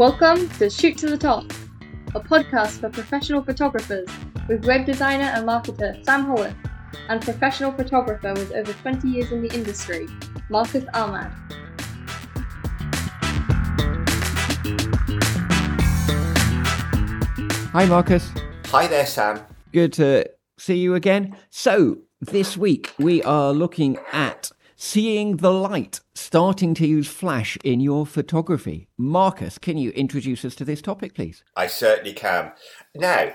Welcome 0.00 0.48
to 0.52 0.70
Shoot 0.70 0.96
to 1.00 1.10
the 1.10 1.18
Top, 1.18 1.44
a 2.14 2.20
podcast 2.20 2.80
for 2.80 2.88
professional 2.88 3.42
photographers 3.42 4.08
with 4.48 4.64
web 4.64 4.86
designer 4.86 5.24
and 5.24 5.46
marketer 5.46 6.02
Sam 6.06 6.24
Howarth 6.24 6.54
and 7.10 7.20
professional 7.20 7.70
photographer 7.72 8.32
with 8.32 8.50
over 8.52 8.72
20 8.72 9.06
years 9.06 9.30
in 9.30 9.42
the 9.42 9.54
industry, 9.54 10.08
Marcus 10.48 10.86
Ahmad. 10.94 11.30
Hi, 17.74 17.84
Marcus. 17.84 18.32
Hi 18.68 18.86
there, 18.86 19.04
Sam. 19.04 19.42
Good 19.70 19.92
to 19.92 20.24
see 20.56 20.78
you 20.78 20.94
again. 20.94 21.36
So, 21.50 21.98
this 22.22 22.56
week 22.56 22.90
we 22.98 23.22
are 23.24 23.52
looking 23.52 23.98
at 24.14 24.50
seeing 24.82 25.36
the 25.36 25.52
light, 25.52 26.00
starting 26.14 26.72
to 26.72 26.86
use 26.86 27.06
flash 27.06 27.58
in 27.62 27.80
your 27.80 28.06
photography. 28.06 28.88
Marcus, 28.96 29.58
can 29.58 29.76
you 29.76 29.90
introduce 29.90 30.42
us 30.42 30.54
to 30.54 30.64
this 30.64 30.80
topic, 30.80 31.14
please? 31.14 31.44
I 31.54 31.66
certainly 31.66 32.14
can. 32.14 32.52
Now, 32.94 33.32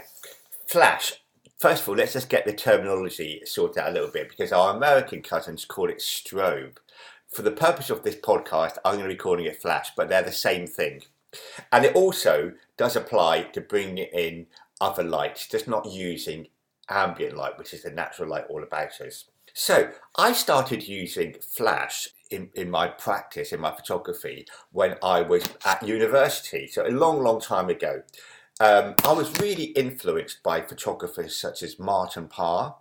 flash. 0.68 1.14
First 1.60 1.84
of 1.84 1.90
all, 1.90 1.96
let's 1.96 2.14
just 2.14 2.30
get 2.30 2.46
the 2.46 2.52
terminology 2.52 3.44
sorted 3.46 3.78
out 3.78 3.90
a 3.90 3.94
little 3.94 4.10
bit 4.10 4.30
because 4.30 4.52
our 4.52 4.76
American 4.76 5.22
cousins 5.22 5.66
call 5.66 5.88
it 5.88 6.00
strobe. 6.00 6.78
For 7.28 7.44
the 7.44 7.52
purpose 7.52 7.92
of 7.92 8.02
this 8.02 8.16
podcast, 8.16 8.80
I'm 8.84 8.96
going 8.96 9.08
to 9.08 9.14
be 9.14 9.16
calling 9.16 9.46
it 9.46 9.62
flash, 9.62 9.90
but 9.96 10.10
they're 10.10 10.24
the 10.24 10.32
same 10.32 10.66
thing. 10.66 11.04
And 11.72 11.86
it 11.86 11.96
also 11.96 12.54
does 12.76 12.96
apply 12.96 13.44
to 13.54 13.62
bringing 13.62 14.00
in 14.00 14.48
other 14.82 15.04
lights, 15.04 15.48
just 15.48 15.68
not 15.68 15.86
using 15.86 16.48
ambient 16.90 17.36
light, 17.36 17.58
which 17.58 17.74
is 17.74 17.84
the 17.84 17.92
natural 17.92 18.30
light 18.30 18.46
all 18.50 18.64
about 18.64 19.00
us. 19.02 19.26
So 19.54 19.90
I 20.18 20.34
started 20.34 20.88
using 20.88 21.36
flash 21.42 22.10
in, 22.30 22.50
in 22.56 22.70
my 22.70 22.88
practice, 22.88 23.54
in 23.54 23.62
my 23.62 23.72
photography, 23.72 24.46
when 24.72 24.96
I 25.02 25.22
was 25.22 25.44
at 25.66 25.88
university. 25.88 26.68
So 26.68 26.86
a 26.86 26.90
long, 26.90 27.22
long 27.22 27.40
time 27.40 27.70
ago. 27.70 28.02
Um, 28.60 28.96
I 29.04 29.12
was 29.12 29.38
really 29.40 29.66
influenced 29.66 30.42
by 30.42 30.62
photographers 30.62 31.36
such 31.36 31.62
as 31.62 31.78
Martin 31.78 32.28
Parr, 32.28 32.76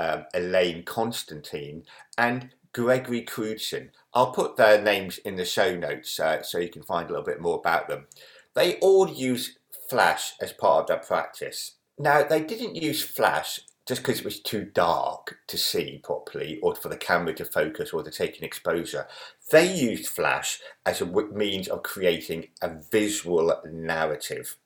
um, 0.00 0.24
Elaine 0.34 0.82
Constantine, 0.84 1.84
and 2.18 2.50
Gregory 2.72 3.22
Crewdson. 3.24 3.90
I'll 4.14 4.32
put 4.32 4.56
their 4.56 4.82
names 4.82 5.18
in 5.18 5.36
the 5.36 5.44
show 5.44 5.76
notes 5.76 6.18
uh, 6.18 6.42
so 6.42 6.58
you 6.58 6.68
can 6.68 6.82
find 6.82 7.08
a 7.08 7.12
little 7.12 7.24
bit 7.24 7.40
more 7.40 7.58
about 7.58 7.88
them. 7.88 8.06
They 8.54 8.76
all 8.76 9.08
use 9.08 9.58
flash 9.88 10.32
as 10.40 10.52
part 10.52 10.82
of 10.82 10.86
their 10.88 11.06
practice. 11.06 11.76
Now, 12.02 12.24
they 12.24 12.42
didn't 12.42 12.74
use 12.74 13.00
flash 13.00 13.60
just 13.86 14.02
because 14.02 14.18
it 14.18 14.24
was 14.24 14.40
too 14.40 14.64
dark 14.64 15.38
to 15.46 15.56
see 15.56 16.00
properly 16.02 16.58
or 16.60 16.74
for 16.74 16.88
the 16.88 16.96
camera 16.96 17.32
to 17.34 17.44
focus 17.44 17.92
or 17.92 18.02
to 18.02 18.10
take 18.10 18.38
an 18.38 18.44
exposure. 18.44 19.06
They 19.52 19.72
used 19.72 20.08
flash 20.08 20.60
as 20.84 21.00
a 21.00 21.06
means 21.06 21.68
of 21.68 21.84
creating 21.84 22.48
a 22.60 22.70
visual 22.70 23.54
narrative 23.70 24.56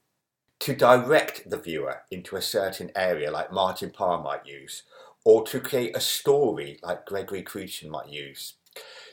to 0.61 0.75
direct 0.75 1.51
the 1.51 1.59
viewer 1.59 2.05
into 2.11 2.37
a 2.37 2.41
certain 2.41 2.91
area 2.97 3.31
like 3.31 3.53
Martin 3.53 3.91
Parr 3.91 4.23
might 4.23 4.47
use, 4.47 4.85
or 5.23 5.47
to 5.49 5.61
create 5.61 5.95
a 5.95 6.01
story 6.01 6.79
like 6.83 7.05
Gregory 7.05 7.43
Crewdson 7.43 7.91
might 7.91 8.09
use. 8.09 8.55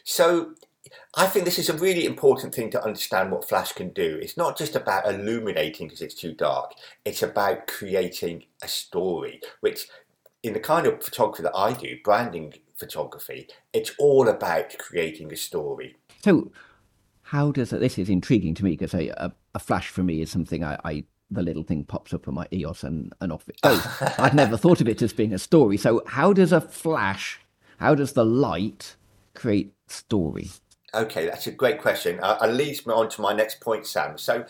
So 0.06 0.54
I 1.16 1.28
think 1.28 1.46
this 1.46 1.60
is 1.60 1.70
a 1.70 1.78
really 1.78 2.06
important 2.06 2.54
thing 2.54 2.70
to 2.72 2.84
understand 2.84 3.32
what 3.32 3.48
flash 3.48 3.72
can 3.72 3.90
do. 3.90 4.20
It's 4.22 4.38
not 4.38 4.58
just 4.58 4.76
about 4.76 5.08
illuminating 5.08 5.88
because 5.88 6.02
it's 6.02 6.16
too 6.16 6.34
dark. 6.34 6.74
It's 7.06 7.24
about 7.24 7.68
creating 7.68 8.46
a 8.62 8.68
story, 8.68 9.40
which 9.62 9.88
in 10.42 10.54
the 10.54 10.60
kind 10.60 10.86
of 10.86 11.02
photography 11.02 11.44
that 11.44 11.56
I 11.56 11.74
do, 11.74 11.98
branding 12.04 12.54
photography, 12.76 13.48
it's 13.72 13.94
all 13.98 14.28
about 14.28 14.78
creating 14.78 15.32
a 15.32 15.38
story. 15.38 15.96
So 16.24 16.52
how 17.22 17.52
does 17.52 17.72
it, 17.72 17.80
this 17.80 17.98
is 17.98 18.10
intriguing 18.10 18.54
to 18.56 18.64
me 18.64 18.72
because 18.72 18.94
a, 18.94 19.34
a, 19.56 19.60
flash 19.60 19.88
for 19.88 20.04
me 20.04 20.22
is 20.22 20.30
something 20.30 20.64
I, 20.64 20.78
I 20.84 21.04
the 21.32 21.42
little 21.42 21.64
thing 21.64 21.84
pops 21.84 22.14
up 22.14 22.28
on 22.28 22.36
my 22.36 22.48
EOS 22.52 22.84
and, 22.84 23.14
and 23.22 23.32
off 23.32 23.48
it 23.48 23.60
goes. 23.62 23.86
I'd 24.20 24.36
never 24.36 24.58
thought 24.58 24.82
of 24.82 24.88
it 24.88 25.02
as 25.02 25.14
being 25.14 25.34
a 25.34 25.40
story. 25.40 25.78
So 25.78 26.04
how 26.06 26.34
does 26.34 26.52
a 26.52 26.62
flash, 26.62 27.40
how 27.78 27.96
does 27.96 28.14
the 28.14 28.26
light 28.26 28.96
create 29.34 29.74
story? 29.88 30.50
Okay, 30.96 31.26
that's 31.26 31.48
a 31.48 31.52
great 31.52 31.82
question. 31.82 32.20
Uh, 32.22 32.38
it 32.44 32.48
leads 32.48 32.86
me 32.86 32.94
on 32.94 33.10
to 33.10 33.22
my 33.22 33.34
next 33.34 33.60
point, 33.60 33.88
Sam. 33.88 34.18
So, 34.18 34.46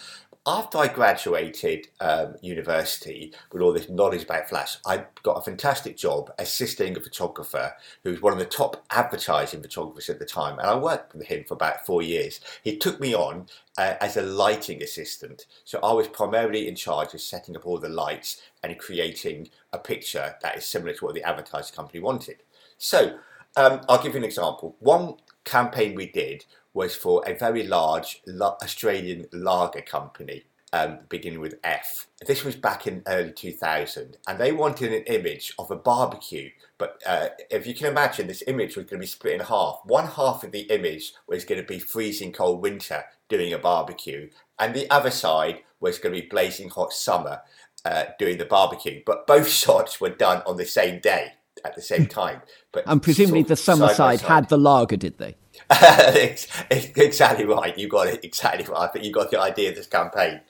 after 0.45 0.77
I 0.77 0.89
graduated 0.89 1.87
um, 2.01 2.35
university 2.41 3.33
with 3.53 3.61
all 3.61 3.71
this 3.71 3.87
knowledge 3.87 4.23
about 4.23 4.49
flash, 4.49 4.75
I 4.85 5.05
got 5.23 5.37
a 5.37 5.41
fantastic 5.41 5.95
job 5.95 6.33
assisting 6.37 6.97
a 6.97 6.99
photographer 6.99 7.73
who 8.03 8.09
was 8.11 8.21
one 8.21 8.33
of 8.33 8.39
the 8.39 8.45
top 8.45 8.83
advertising 8.89 9.61
photographers 9.61 10.09
at 10.09 10.19
the 10.19 10.25
time, 10.25 10.59
and 10.59 10.67
I 10.67 10.75
worked 10.75 11.15
with 11.15 11.27
him 11.27 11.45
for 11.47 11.53
about 11.53 11.85
four 11.85 12.01
years. 12.01 12.41
He 12.61 12.75
took 12.75 12.99
me 12.99 13.15
on 13.15 13.47
uh, 13.77 13.93
as 14.01 14.17
a 14.17 14.21
lighting 14.21 14.83
assistant, 14.83 15.45
so 15.63 15.79
I 15.81 15.93
was 15.93 16.09
primarily 16.09 16.67
in 16.67 16.75
charge 16.75 17.13
of 17.13 17.21
setting 17.21 17.55
up 17.55 17.65
all 17.65 17.77
the 17.77 17.87
lights 17.87 18.41
and 18.61 18.77
creating 18.77 19.47
a 19.71 19.77
picture 19.77 20.35
that 20.41 20.57
is 20.57 20.65
similar 20.65 20.93
to 20.93 21.05
what 21.05 21.15
the 21.15 21.23
advertising 21.23 21.75
company 21.75 22.01
wanted. 22.01 22.43
So. 22.77 23.19
Um, 23.55 23.81
I'll 23.87 24.01
give 24.01 24.13
you 24.13 24.17
an 24.17 24.23
example. 24.23 24.75
One 24.79 25.17
campaign 25.45 25.95
we 25.95 26.07
did 26.07 26.45
was 26.73 26.95
for 26.95 27.23
a 27.27 27.35
very 27.35 27.63
large 27.63 28.21
Australian 28.41 29.27
lager 29.31 29.81
company. 29.81 30.43
Um, 30.75 31.01
beginning 31.07 31.39
with 31.39 31.59
F. 31.63 32.07
This 32.25 32.43
was 32.43 32.55
back 32.55 32.87
in 32.87 33.03
early 33.05 33.31
2000, 33.31 34.17
and 34.27 34.39
they 34.39 34.51
wanted 34.51 34.91
an 34.91 35.03
image 35.03 35.53
of 35.59 35.69
a 35.69 35.75
barbecue. 35.75 36.49
But 36.79 36.99
uh, 37.05 37.27
if 37.51 37.67
you 37.67 37.75
can 37.75 37.85
imagine, 37.85 38.25
this 38.25 38.41
image 38.47 38.75
was 38.75 38.85
going 38.85 38.99
to 38.99 39.03
be 39.03 39.05
split 39.05 39.35
in 39.35 39.41
half. 39.41 39.81
One 39.85 40.07
half 40.07 40.43
of 40.43 40.51
the 40.51 40.61
image 40.61 41.13
was 41.27 41.45
going 41.45 41.61
to 41.61 41.67
be 41.67 41.77
freezing 41.77 42.31
cold 42.31 42.63
winter 42.63 43.03
doing 43.29 43.53
a 43.53 43.59
barbecue, 43.59 44.31
and 44.57 44.73
the 44.73 44.89
other 44.89 45.11
side 45.11 45.59
was 45.79 45.99
going 45.99 46.15
to 46.15 46.21
be 46.21 46.27
blazing 46.27 46.71
hot 46.71 46.91
summer 46.91 47.41
uh, 47.85 48.05
doing 48.17 48.39
the 48.39 48.45
barbecue. 48.45 49.03
But 49.05 49.27
both 49.27 49.49
shots 49.63 50.01
were 50.01 50.09
done 50.09 50.41
on 50.47 50.57
the 50.57 50.65
same 50.65 50.99
day 50.99 51.33
at 51.65 51.75
the 51.75 51.81
same 51.81 52.05
time. 52.05 52.41
But 52.71 52.83
and 52.87 53.01
presumably 53.01 53.41
sort 53.41 53.45
of 53.45 53.49
the 53.49 53.55
summer 53.55 53.87
side, 53.89 54.19
side 54.19 54.27
had 54.27 54.49
the 54.49 54.57
lager, 54.57 54.97
did 54.97 55.17
they? 55.17 55.35
exactly 55.69 57.45
right. 57.45 57.77
You 57.77 57.87
got 57.87 58.07
it 58.07 58.23
exactly 58.23 58.65
right. 58.65 58.81
I 58.81 58.87
think 58.87 59.05
you 59.05 59.11
got 59.11 59.31
the 59.31 59.39
idea 59.39 59.69
of 59.69 59.75
this 59.75 59.87
campaign. 59.87 60.41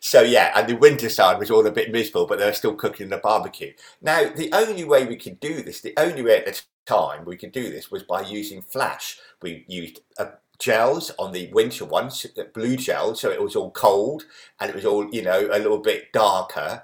So 0.00 0.22
yeah, 0.22 0.52
and 0.56 0.68
the 0.68 0.76
winter 0.76 1.08
side 1.08 1.38
was 1.38 1.50
all 1.50 1.66
a 1.66 1.70
bit 1.70 1.92
miserable, 1.92 2.26
but 2.26 2.38
they 2.38 2.46
were 2.46 2.52
still 2.52 2.74
cooking 2.74 3.08
the 3.08 3.18
barbecue. 3.18 3.72
Now, 4.00 4.28
the 4.34 4.50
only 4.52 4.84
way 4.84 5.06
we 5.06 5.16
could 5.16 5.38
do 5.38 5.62
this, 5.62 5.80
the 5.80 5.94
only 5.96 6.22
way 6.22 6.38
at 6.38 6.46
the 6.46 6.60
time 6.86 7.24
we 7.24 7.36
could 7.36 7.52
do 7.52 7.70
this 7.70 7.90
was 7.90 8.02
by 8.02 8.22
using 8.22 8.62
flash. 8.62 9.18
We 9.40 9.64
used 9.68 10.00
uh, 10.18 10.26
gels 10.58 11.12
on 11.18 11.32
the 11.32 11.50
winter 11.52 11.84
ones, 11.84 12.26
blue 12.54 12.76
gel, 12.76 13.14
so 13.14 13.30
it 13.30 13.42
was 13.42 13.56
all 13.56 13.70
cold 13.70 14.24
and 14.60 14.70
it 14.70 14.74
was 14.74 14.84
all 14.84 15.08
you 15.12 15.22
know 15.22 15.48
a 15.52 15.58
little 15.58 15.78
bit 15.78 16.12
darker. 16.12 16.82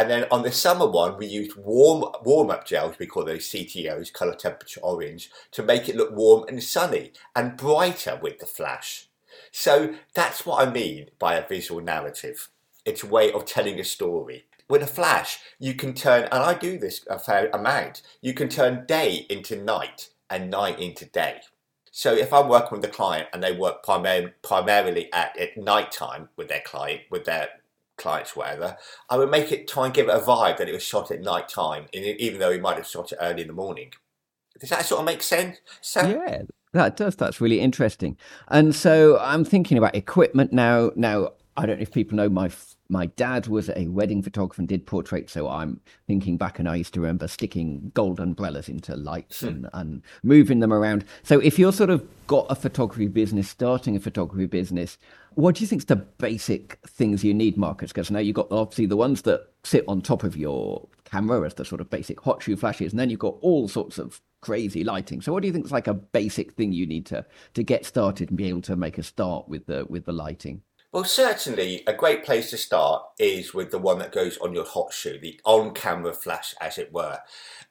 And 0.00 0.08
then 0.08 0.24
on 0.30 0.44
the 0.44 0.50
summer 0.50 0.86
one, 0.86 1.18
we 1.18 1.26
used 1.26 1.58
warm 1.58 2.10
warm 2.24 2.50
up 2.50 2.66
gels, 2.66 2.98
we 2.98 3.04
call 3.04 3.26
those 3.26 3.46
CTOs, 3.50 4.10
color 4.10 4.34
temperature 4.34 4.80
orange, 4.80 5.30
to 5.50 5.62
make 5.62 5.90
it 5.90 5.94
look 5.96 6.16
warm 6.16 6.48
and 6.48 6.62
sunny 6.62 7.12
and 7.36 7.54
brighter 7.54 8.18
with 8.22 8.38
the 8.38 8.46
flash. 8.46 9.10
So 9.52 9.96
that's 10.14 10.46
what 10.46 10.66
I 10.66 10.72
mean 10.72 11.10
by 11.18 11.34
a 11.34 11.46
visual 11.46 11.82
narrative. 11.82 12.48
It's 12.86 13.02
a 13.02 13.08
way 13.08 13.30
of 13.30 13.44
telling 13.44 13.78
a 13.78 13.84
story. 13.84 14.46
With 14.70 14.82
a 14.82 14.86
flash, 14.86 15.40
you 15.58 15.74
can 15.74 15.92
turn, 15.92 16.22
and 16.32 16.42
I 16.42 16.54
do 16.54 16.78
this 16.78 17.04
a 17.10 17.18
fair 17.18 17.50
amount, 17.50 18.00
you 18.22 18.32
can 18.32 18.48
turn 18.48 18.86
day 18.86 19.26
into 19.28 19.54
night 19.54 20.08
and 20.30 20.50
night 20.50 20.80
into 20.80 21.04
day. 21.04 21.42
So 21.90 22.14
if 22.14 22.32
I'm 22.32 22.48
working 22.48 22.78
with 22.78 22.84
a 22.86 22.92
client 22.92 23.28
and 23.34 23.42
they 23.42 23.52
work 23.52 23.84
primar- 23.84 24.32
primarily 24.40 25.12
at, 25.12 25.36
at 25.36 25.58
night 25.58 25.92
time 25.92 26.30
with 26.36 26.48
their 26.48 26.62
client, 26.64 27.02
with 27.10 27.26
their 27.26 27.50
clients, 28.00 28.34
whatever, 28.34 28.76
I 29.08 29.16
would 29.16 29.30
make 29.30 29.52
it 29.52 29.68
try 29.68 29.84
and 29.86 29.94
give 29.94 30.08
it 30.08 30.14
a 30.14 30.20
vibe 30.20 30.58
that 30.58 30.68
it 30.68 30.72
was 30.72 30.82
shot 30.82 31.10
at 31.10 31.20
night 31.20 31.48
time, 31.48 31.86
even 31.92 32.40
though 32.40 32.50
he 32.50 32.58
might 32.58 32.76
have 32.76 32.86
shot 32.86 33.12
it 33.12 33.18
early 33.20 33.42
in 33.42 33.48
the 33.48 33.54
morning. 33.54 33.92
Does 34.58 34.70
that 34.70 34.84
sort 34.84 35.00
of 35.00 35.06
make 35.06 35.22
sense? 35.22 35.58
So, 35.80 36.06
yeah, 36.06 36.42
that 36.72 36.96
does. 36.96 37.16
That's 37.16 37.40
really 37.40 37.60
interesting. 37.60 38.16
And 38.48 38.74
so 38.74 39.18
I'm 39.18 39.44
thinking 39.44 39.78
about 39.78 39.94
equipment 39.94 40.52
now. 40.52 40.90
Now 40.96 41.30
I 41.56 41.66
don't 41.66 41.76
know 41.76 41.82
if 41.82 41.92
people 41.92 42.16
know 42.16 42.28
my 42.28 42.50
my 42.88 43.06
dad 43.06 43.46
was 43.46 43.70
a 43.70 43.86
wedding 43.88 44.22
photographer 44.22 44.62
and 44.62 44.68
did 44.68 44.86
portraits. 44.86 45.32
So 45.32 45.48
I'm 45.48 45.80
thinking 46.06 46.36
back 46.36 46.58
and 46.58 46.68
I 46.68 46.76
used 46.76 46.94
to 46.94 47.00
remember 47.00 47.28
sticking 47.28 47.92
gold 47.94 48.18
umbrellas 48.18 48.68
into 48.68 48.96
lights 48.96 49.40
hmm. 49.40 49.48
and, 49.48 49.68
and 49.72 50.02
moving 50.22 50.60
them 50.60 50.72
around. 50.72 51.04
So 51.22 51.38
if 51.38 51.58
you're 51.58 51.72
sort 51.72 51.90
of 51.90 52.06
got 52.26 52.46
a 52.48 52.54
photography 52.54 53.08
business, 53.08 53.48
starting 53.48 53.94
a 53.94 54.00
photography 54.00 54.46
business, 54.46 54.98
what 55.34 55.54
do 55.54 55.62
you 55.62 55.66
think 55.66 55.82
is 55.82 55.86
the 55.86 55.96
basic 55.96 56.78
things 56.86 57.24
you 57.24 57.34
need, 57.34 57.56
Marcus? 57.56 57.92
Because 57.92 58.10
now 58.10 58.18
you've 58.18 58.36
got 58.36 58.48
obviously 58.50 58.86
the 58.86 58.96
ones 58.96 59.22
that 59.22 59.48
sit 59.64 59.84
on 59.88 60.00
top 60.00 60.24
of 60.24 60.36
your 60.36 60.88
camera 61.04 61.44
as 61.44 61.54
the 61.54 61.64
sort 61.64 61.80
of 61.80 61.90
basic 61.90 62.20
hot 62.20 62.42
shoe 62.42 62.56
flashes, 62.56 62.92
and 62.92 63.00
then 63.00 63.10
you've 63.10 63.20
got 63.20 63.36
all 63.40 63.68
sorts 63.68 63.98
of 63.98 64.20
crazy 64.40 64.84
lighting. 64.84 65.20
So 65.20 65.32
what 65.32 65.42
do 65.42 65.46
you 65.46 65.52
think 65.52 65.66
is 65.66 65.72
like 65.72 65.86
a 65.86 65.94
basic 65.94 66.52
thing 66.52 66.72
you 66.72 66.86
need 66.86 67.06
to 67.06 67.26
to 67.54 67.62
get 67.62 67.84
started 67.84 68.30
and 68.30 68.38
be 68.38 68.48
able 68.48 68.62
to 68.62 68.76
make 68.76 68.98
a 68.98 69.02
start 69.02 69.48
with 69.48 69.66
the 69.66 69.86
with 69.88 70.04
the 70.04 70.12
lighting? 70.12 70.62
Well, 70.92 71.04
certainly 71.04 71.84
a 71.86 71.92
great 71.92 72.24
place 72.24 72.50
to 72.50 72.56
start 72.56 73.04
is 73.16 73.54
with 73.54 73.70
the 73.70 73.78
one 73.78 74.00
that 74.00 74.10
goes 74.10 74.36
on 74.38 74.52
your 74.52 74.64
hot 74.64 74.92
shoe, 74.92 75.20
the 75.20 75.40
on-camera 75.44 76.12
flash, 76.14 76.52
as 76.60 76.78
it 76.78 76.92
were. 76.92 77.20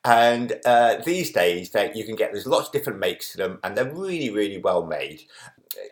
And 0.05 0.57
uh, 0.65 1.01
these 1.05 1.29
days, 1.33 1.71
that 1.71 1.97
you 1.97 2.05
can 2.05 2.15
get 2.15 2.31
there's 2.31 2.47
lots 2.47 2.67
of 2.67 2.71
different 2.71 2.99
makes 2.99 3.33
to 3.33 3.37
them, 3.37 3.59
and 3.61 3.75
they're 3.75 3.93
really, 3.93 4.29
really 4.29 4.57
well 4.57 4.85
made. 4.85 5.23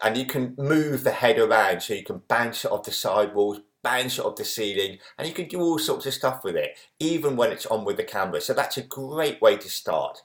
And 0.03 0.17
you 0.17 0.25
can 0.25 0.55
move 0.57 1.03
the 1.03 1.11
head 1.11 1.37
around 1.39 1.81
so 1.81 1.93
you 1.93 2.03
can 2.03 2.21
bounce 2.27 2.65
it 2.65 2.71
off 2.71 2.83
the 2.83 2.91
sidewalls, 2.91 3.59
bounce 3.83 4.17
it 4.17 4.25
off 4.25 4.35
the 4.35 4.45
ceiling, 4.45 4.97
and 5.17 5.27
you 5.27 5.33
can 5.33 5.47
do 5.47 5.59
all 5.61 5.79
sorts 5.79 6.05
of 6.05 6.13
stuff 6.13 6.43
with 6.43 6.55
it, 6.55 6.77
even 6.99 7.35
when 7.35 7.51
it's 7.51 7.65
on 7.65 7.85
with 7.85 7.97
the 7.97 8.03
camera. 8.03 8.41
So 8.41 8.53
that's 8.53 8.77
a 8.77 8.81
great 8.83 9.41
way 9.41 9.57
to 9.57 9.69
start. 9.69 10.21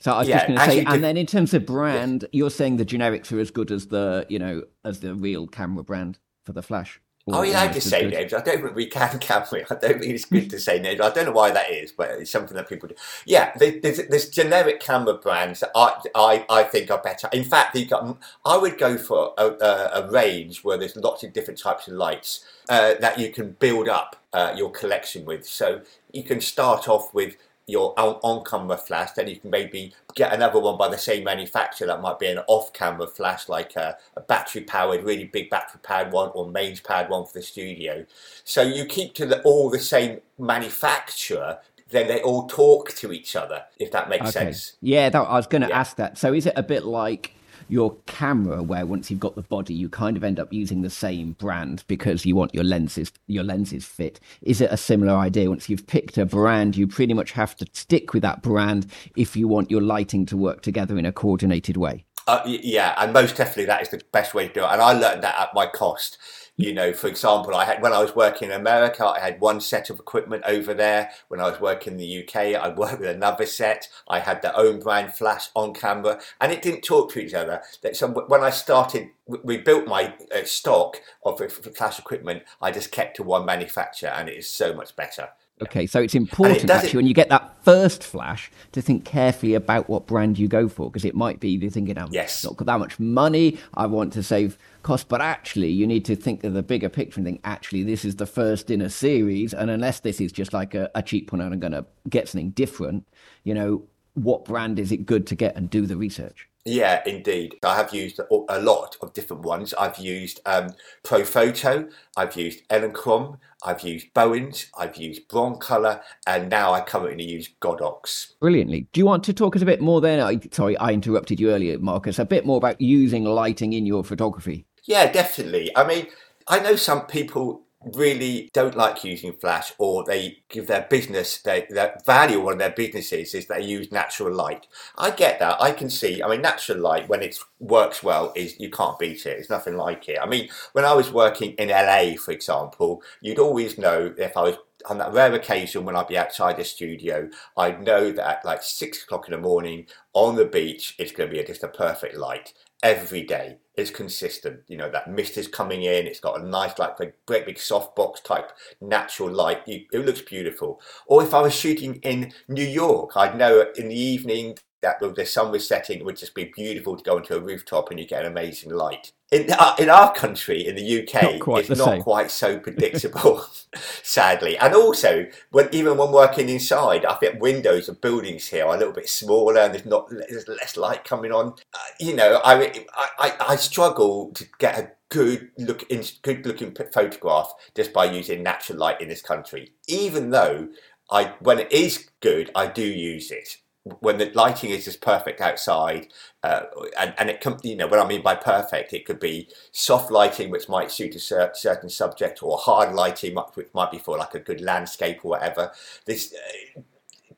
So 0.00 0.12
I 0.12 0.18
was 0.20 0.28
Yeah, 0.28 0.36
just 0.36 0.46
going 0.48 0.58
to 0.58 0.64
say, 0.64 0.78
and 0.84 0.94
the- 0.94 0.98
then 0.98 1.16
in 1.16 1.26
terms 1.26 1.54
of 1.54 1.64
brand, 1.66 2.26
you're 2.32 2.50
saying 2.50 2.76
the 2.76 2.84
generics 2.84 3.32
are 3.32 3.38
as 3.40 3.50
good 3.50 3.70
as 3.70 3.86
the, 3.88 4.26
you 4.28 4.38
know, 4.38 4.62
as 4.84 5.00
the 5.00 5.14
real 5.14 5.46
camera 5.46 5.84
brand 5.84 6.18
for 6.44 6.52
the 6.52 6.62
flash. 6.62 7.00
Oh, 7.28 7.42
yeah, 7.42 7.62
I 7.62 7.68
just 7.68 7.88
say 7.88 8.02
good? 8.02 8.14
names. 8.14 8.34
I 8.34 8.40
don't 8.40 8.60
think 8.62 8.74
we 8.74 8.86
can, 8.86 9.18
can 9.20 9.44
we? 9.52 9.60
I 9.62 9.74
don't 9.74 10.00
think 10.00 10.06
it's 10.06 10.24
good 10.24 10.50
to 10.50 10.58
say 10.58 10.80
names. 10.80 11.00
I 11.00 11.10
don't 11.10 11.26
know 11.26 11.32
why 11.32 11.52
that 11.52 11.70
is, 11.70 11.92
but 11.92 12.10
it's 12.10 12.30
something 12.30 12.56
that 12.56 12.68
people 12.68 12.88
do. 12.88 12.96
Yeah, 13.24 13.52
there's, 13.56 14.08
there's 14.08 14.28
generic 14.28 14.80
camera 14.80 15.14
brands 15.14 15.60
that 15.60 15.70
I, 15.74 16.00
I, 16.14 16.46
I 16.50 16.62
think 16.64 16.90
are 16.90 17.00
better. 17.00 17.28
In 17.32 17.44
fact, 17.44 17.78
got, 17.88 18.18
I 18.44 18.56
would 18.56 18.76
go 18.76 18.98
for 18.98 19.34
a, 19.38 19.50
a, 19.50 19.90
a 20.02 20.10
range 20.10 20.64
where 20.64 20.76
there's 20.76 20.96
lots 20.96 21.22
of 21.22 21.32
different 21.32 21.60
types 21.60 21.86
of 21.86 21.94
lights 21.94 22.44
uh, 22.68 22.94
that 23.00 23.20
you 23.20 23.30
can 23.30 23.52
build 23.52 23.88
up 23.88 24.16
uh, 24.32 24.54
your 24.56 24.70
collection 24.70 25.24
with. 25.24 25.46
So 25.46 25.82
you 26.12 26.24
can 26.24 26.40
start 26.40 26.88
off 26.88 27.14
with 27.14 27.36
your 27.66 27.98
on- 27.98 28.18
on-camera 28.22 28.76
flash, 28.76 29.12
then 29.12 29.28
you 29.28 29.36
can 29.36 29.50
maybe 29.50 29.94
get 30.14 30.32
another 30.32 30.58
one 30.58 30.76
by 30.76 30.88
the 30.88 30.98
same 30.98 31.24
manufacturer 31.24 31.86
that 31.86 32.00
might 32.00 32.18
be 32.18 32.26
an 32.26 32.38
off-camera 32.48 33.06
flash, 33.06 33.48
like 33.48 33.76
a, 33.76 33.96
a 34.16 34.20
battery-powered, 34.20 35.04
really 35.04 35.24
big 35.24 35.48
battery-powered 35.48 36.12
one, 36.12 36.30
or 36.34 36.48
mains-powered 36.50 37.08
one 37.08 37.24
for 37.24 37.34
the 37.34 37.42
studio. 37.42 38.04
So 38.44 38.62
you 38.62 38.84
keep 38.84 39.14
to 39.14 39.26
the, 39.26 39.40
all 39.42 39.70
the 39.70 39.78
same 39.78 40.20
manufacturer, 40.38 41.58
then 41.90 42.08
they 42.08 42.20
all 42.22 42.46
talk 42.46 42.90
to 42.96 43.12
each 43.12 43.36
other, 43.36 43.64
if 43.78 43.90
that 43.92 44.08
makes 44.08 44.22
Okay. 44.22 44.30
sense. 44.46 44.76
Yeah, 44.80 45.10
that, 45.10 45.20
I 45.20 45.34
was 45.36 45.46
going 45.46 45.62
to 45.62 45.68
Yeah. 45.68 45.78
ask 45.78 45.96
that. 45.96 46.18
So 46.18 46.32
is 46.32 46.46
it 46.46 46.54
a 46.56 46.62
bit 46.62 46.84
like 46.84 47.34
your 47.72 47.96
camera, 48.06 48.62
where 48.62 48.84
once 48.84 49.10
you've 49.10 49.18
got 49.18 49.34
the 49.34 49.42
body, 49.42 49.72
you 49.72 49.88
kind 49.88 50.16
of 50.16 50.22
end 50.22 50.38
up 50.38 50.52
using 50.52 50.82
the 50.82 50.90
same 50.90 51.32
brand 51.32 51.84
because 51.86 52.26
you 52.26 52.36
want 52.36 52.54
your 52.54 52.64
lenses, 52.64 53.10
your 53.26 53.42
lenses 53.42 53.86
fit? 53.86 54.20
Is 54.42 54.60
it 54.60 54.70
a 54.70 54.76
similar 54.76 55.14
idea? 55.14 55.48
Once 55.48 55.70
you've 55.70 55.86
picked 55.86 56.18
a 56.18 56.26
brand, 56.26 56.76
you 56.76 56.86
pretty 56.86 57.14
much 57.14 57.32
have 57.32 57.56
to 57.56 57.66
stick 57.72 58.12
with 58.12 58.22
that 58.22 58.42
brand 58.42 58.86
if 59.16 59.34
you 59.36 59.48
want 59.48 59.70
your 59.70 59.80
lighting 59.80 60.26
to 60.26 60.36
work 60.36 60.60
together 60.60 60.98
in 60.98 61.06
a 61.06 61.12
coordinated 61.12 61.78
way. 61.78 62.04
Uh, 62.28 62.42
yeah, 62.44 62.94
and 62.98 63.12
most 63.12 63.36
definitely 63.36 63.64
that 63.64 63.80
is 63.80 63.88
the 63.88 64.00
best 64.12 64.34
way 64.34 64.48
to 64.48 64.54
do 64.54 64.60
it. 64.60 64.68
And 64.70 64.82
I 64.82 64.92
learned 64.92 65.22
that 65.22 65.40
at 65.40 65.54
my 65.54 65.66
cost. 65.66 66.18
You 66.58 66.74
know, 66.74 66.92
for 66.92 67.08
example, 67.08 67.54
I 67.54 67.64
had 67.64 67.80
when 67.80 67.94
I 67.94 68.02
was 68.02 68.14
working 68.14 68.50
in 68.50 68.54
America, 68.54 69.06
I 69.06 69.20
had 69.20 69.40
one 69.40 69.60
set 69.60 69.88
of 69.88 69.98
equipment 69.98 70.44
over 70.46 70.74
there. 70.74 71.10
When 71.28 71.40
I 71.40 71.48
was 71.50 71.60
working 71.60 71.94
in 71.94 71.98
the 71.98 72.22
UK, 72.22 72.36
I 72.54 72.68
worked 72.76 73.00
with 73.00 73.08
another 73.08 73.46
set. 73.46 73.88
I 74.06 74.18
had 74.18 74.42
their 74.42 74.56
own 74.56 74.78
brand 74.78 75.14
flash 75.14 75.48
on 75.54 75.72
camera, 75.72 76.20
and 76.40 76.52
it 76.52 76.60
didn't 76.60 76.82
talk 76.82 77.10
to 77.12 77.20
each 77.20 77.32
other. 77.32 77.62
That 77.82 77.96
so 77.96 78.08
when 78.08 78.44
I 78.44 78.50
started, 78.50 79.08
we 79.26 79.56
built 79.56 79.86
my 79.86 80.14
uh, 80.34 80.44
stock 80.44 81.00
of 81.24 81.40
f- 81.40 81.52
flash 81.74 81.98
equipment. 81.98 82.42
I 82.60 82.70
just 82.70 82.92
kept 82.92 83.16
to 83.16 83.22
one 83.22 83.46
manufacturer, 83.46 84.10
and 84.10 84.28
it 84.28 84.36
is 84.36 84.48
so 84.48 84.74
much 84.74 84.94
better. 84.94 85.30
Okay, 85.62 85.86
so 85.86 86.00
it's 86.00 86.14
important 86.14 86.66
doesn't- 86.66 86.84
actually 86.86 86.96
when 86.98 87.06
you 87.06 87.14
get 87.14 87.28
that 87.28 87.54
first 87.64 88.02
flash 88.04 88.50
to 88.72 88.82
think 88.82 89.04
carefully 89.04 89.54
about 89.54 89.88
what 89.88 90.06
brand 90.06 90.38
you 90.38 90.48
go 90.48 90.68
for 90.68 90.90
because 90.90 91.04
it 91.04 91.14
might 91.14 91.38
be 91.40 91.50
you're 91.50 91.70
thinking, 91.70 91.96
"I've 91.98 92.12
Yes. 92.12 92.44
not 92.44 92.56
got 92.56 92.66
that 92.66 92.78
much 92.78 92.98
money, 92.98 93.56
I 93.74 93.86
want 93.86 94.12
to 94.14 94.22
save 94.22 94.58
cost," 94.82 95.08
but 95.08 95.20
actually 95.20 95.70
you 95.70 95.86
need 95.86 96.04
to 96.06 96.16
think 96.16 96.42
of 96.44 96.54
the 96.54 96.62
bigger 96.62 96.88
picture 96.88 97.18
and 97.20 97.26
think, 97.26 97.40
actually, 97.44 97.82
this 97.84 98.04
is 98.04 98.16
the 98.16 98.26
first 98.26 98.70
in 98.70 98.80
a 98.80 98.90
series, 98.90 99.54
and 99.54 99.70
unless 99.70 100.00
this 100.00 100.20
is 100.20 100.32
just 100.32 100.52
like 100.52 100.74
a, 100.74 100.90
a 100.94 101.02
cheap 101.02 101.30
one 101.32 101.40
and 101.40 101.54
I'm 101.54 101.60
going 101.60 101.72
to 101.72 101.84
get 102.08 102.28
something 102.28 102.50
different, 102.50 103.04
you 103.44 103.54
know, 103.54 103.82
what 104.14 104.44
brand 104.44 104.78
is 104.78 104.90
it 104.92 105.06
good 105.06 105.26
to 105.28 105.34
get 105.34 105.56
and 105.56 105.70
do 105.70 105.86
the 105.86 105.96
research? 105.96 106.48
Yeah, 106.64 107.02
indeed. 107.04 107.56
I 107.64 107.74
have 107.74 107.92
used 107.92 108.20
a 108.20 108.60
lot 108.60 108.96
of 109.00 109.12
different 109.12 109.42
ones. 109.42 109.74
I've 109.74 109.98
used 109.98 110.40
um, 110.46 110.74
Profoto, 111.02 111.90
I've 112.16 112.36
used 112.36 112.68
Elinchrom, 112.68 113.38
I've 113.64 113.82
used 113.82 114.14
Bowens, 114.14 114.66
I've 114.78 114.96
used 114.96 115.28
Broncolor, 115.28 116.00
and 116.26 116.48
now 116.48 116.72
I 116.72 116.80
currently 116.80 117.24
use 117.24 117.48
Godox. 117.60 118.34
Brilliantly. 118.40 118.86
Do 118.92 119.00
you 119.00 119.06
want 119.06 119.24
to 119.24 119.32
talk 119.32 119.56
us 119.56 119.62
a 119.62 119.66
bit 119.66 119.80
more 119.80 120.00
then? 120.00 120.20
I, 120.20 120.40
sorry, 120.52 120.76
I 120.78 120.90
interrupted 120.90 121.40
you 121.40 121.50
earlier, 121.50 121.78
Marcus. 121.78 122.18
A 122.18 122.24
bit 122.24 122.46
more 122.46 122.58
about 122.58 122.80
using 122.80 123.24
lighting 123.24 123.72
in 123.72 123.84
your 123.84 124.04
photography. 124.04 124.64
Yeah, 124.84 125.10
definitely. 125.10 125.76
I 125.76 125.84
mean, 125.84 126.06
I 126.46 126.60
know 126.60 126.76
some 126.76 127.06
people 127.06 127.62
really 127.94 128.50
don't 128.52 128.76
like 128.76 129.04
using 129.04 129.32
flash 129.32 129.72
or 129.78 130.04
they 130.04 130.38
give 130.48 130.66
their 130.66 130.86
business 130.88 131.42
their, 131.42 131.66
their 131.70 131.98
value 132.06 132.48
on 132.48 132.58
their 132.58 132.70
businesses 132.70 133.34
is 133.34 133.46
they 133.46 133.62
use 133.62 133.90
natural 133.92 134.32
light. 134.32 134.66
I 134.96 135.10
get 135.10 135.38
that. 135.40 135.60
I 135.60 135.72
can 135.72 135.90
see 135.90 136.22
i 136.22 136.28
mean 136.28 136.42
natural 136.42 136.78
light 136.78 137.08
when 137.08 137.22
it 137.22 137.38
works 137.58 138.02
well 138.02 138.32
is 138.36 138.58
you 138.58 138.70
can't 138.70 138.98
beat 138.98 139.26
it. 139.26 139.38
It's 139.38 139.50
nothing 139.50 139.76
like 139.76 140.08
it. 140.08 140.18
I 140.22 140.26
mean 140.26 140.48
when 140.72 140.84
i 140.84 140.92
was 140.92 141.12
working 141.12 141.52
in 141.52 141.68
la 141.68 142.14
for 142.16 142.32
example 142.32 143.02
you'd 143.20 143.38
always 143.38 143.78
know 143.78 144.14
if 144.18 144.36
i 144.36 144.42
was 144.42 144.56
on 144.86 144.98
that 144.98 145.12
rare 145.12 145.32
occasion 145.34 145.84
when 145.84 145.96
I'd 145.96 146.08
be 146.08 146.18
outside 146.18 146.56
the 146.56 146.64
studio, 146.64 147.28
I'd 147.56 147.82
know 147.82 148.10
that 148.12 148.28
at 148.28 148.44
like 148.44 148.62
six 148.62 149.04
o'clock 149.04 149.28
in 149.28 149.32
the 149.32 149.38
morning 149.38 149.86
on 150.12 150.36
the 150.36 150.44
beach, 150.44 150.96
it's 150.98 151.12
going 151.12 151.30
to 151.30 151.36
be 151.36 151.44
just 151.44 151.62
a 151.62 151.68
perfect 151.68 152.16
light 152.16 152.52
every 152.82 153.22
day. 153.22 153.58
It's 153.74 153.90
consistent. 153.90 154.60
You 154.68 154.76
know, 154.76 154.90
that 154.90 155.10
mist 155.10 155.38
is 155.38 155.48
coming 155.48 155.84
in. 155.84 156.06
It's 156.06 156.20
got 156.20 156.40
a 156.40 156.44
nice, 156.46 156.78
like, 156.78 156.98
great 157.26 157.46
big 157.46 157.56
softbox 157.56 158.22
type 158.22 158.52
natural 158.80 159.30
light. 159.30 159.62
It 159.66 160.04
looks 160.04 160.20
beautiful. 160.20 160.80
Or 161.06 161.22
if 161.22 161.32
I 161.32 161.40
was 161.40 161.54
shooting 161.54 161.94
in 161.96 162.32
New 162.48 162.66
York, 162.66 163.12
I'd 163.16 163.36
know 163.36 163.64
in 163.76 163.88
the 163.88 163.98
evening 163.98 164.58
that 164.82 165.00
the- 165.00 165.12
the 165.12 165.24
sun 165.26 165.50
was 165.50 165.66
setting, 165.66 165.98
it 166.00 166.04
would 166.04 166.16
just 166.16 166.34
be 166.34 166.44
beautiful 166.54 166.96
to 166.96 167.02
go 167.04 167.16
into 167.18 167.36
a 167.36 167.40
rooftop 167.40 167.90
and 167.90 167.98
you 168.00 168.06
get 168.06 168.24
an 168.24 168.30
amazing 168.32 168.70
light. 168.72 169.12
In, 169.30 169.50
uh, 169.50 169.74
in 169.78 169.88
our 169.88 170.12
country, 170.12 170.66
in 170.66 170.74
the 170.74 170.82
UK, 170.82 171.38
Not 171.46 171.60
it's 171.60 171.68
not 171.70 171.86
same. 171.86 172.02
quite 172.02 172.30
so 172.30 172.58
predictable, 172.58 173.46
sadly. 174.02 174.58
And 174.58 174.74
also, 174.74 175.26
when 175.50 175.68
even 175.72 175.96
when 175.96 176.12
working 176.12 176.48
inside, 176.50 177.06
I 177.06 177.14
think 177.14 177.40
windows 177.40 177.88
of 177.88 178.00
buildings 178.00 178.48
here 178.48 178.66
are 178.66 178.74
a 178.74 178.78
little 178.78 178.92
bit 178.92 179.08
smaller 179.08 179.60
and 179.60 179.72
there's 179.72 179.86
not 179.86 180.10
there's 180.10 180.48
less 180.48 180.76
light 180.76 181.04
coming 181.04 181.32
on. 181.32 181.54
Uh, 181.72 181.78
you 181.98 182.14
know, 182.14 182.40
I, 182.44 182.84
I 182.94 183.08
I 183.18 183.36
I 183.50 183.56
struggle 183.56 184.32
to 184.34 184.44
get 184.58 184.78
a 184.78 184.90
good 185.08 185.50
look 185.58 185.84
in 185.90 186.04
good 186.22 186.44
looking 186.44 186.74
photograph 186.92 187.52
just 187.74 187.92
by 187.94 188.04
using 188.06 188.42
natural 188.42 188.78
light 188.78 189.00
in 189.00 189.08
this 189.08 189.22
country. 189.22 189.72
Even 189.86 190.30
though 190.30 190.68
I 191.10 191.32
when 191.40 191.58
it 191.58 191.72
is 191.72 192.10
good, 192.20 192.50
I 192.54 192.66
do 192.66 192.82
use 192.84 193.30
it. 193.30 193.56
When 193.98 194.18
the 194.18 194.30
lighting 194.34 194.70
is 194.70 194.84
just 194.84 195.00
perfect 195.00 195.40
outside, 195.40 196.08
uh, 196.44 196.62
and 196.98 197.14
and 197.18 197.30
it 197.30 197.40
com- 197.40 197.58
you 197.64 197.74
know 197.74 197.88
what 197.88 197.98
I 197.98 198.06
mean 198.06 198.22
by 198.22 198.36
perfect, 198.36 198.92
it 198.92 199.04
could 199.04 199.18
be 199.18 199.48
soft 199.72 200.10
lighting 200.10 200.50
which 200.50 200.68
might 200.68 200.92
suit 200.92 201.16
a 201.16 201.18
cer- 201.18 201.52
certain 201.54 201.88
subject, 201.88 202.42
or 202.42 202.58
hard 202.58 202.94
lighting 202.94 203.34
which 203.34 203.46
which 203.54 203.74
might 203.74 203.90
be 203.90 203.98
for 203.98 204.16
like 204.16 204.34
a 204.34 204.38
good 204.38 204.60
landscape 204.60 205.24
or 205.24 205.30
whatever. 205.30 205.72
This, 206.06 206.32
uh, 206.32 206.80